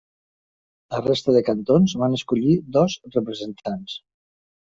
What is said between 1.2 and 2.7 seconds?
de cantons van escollir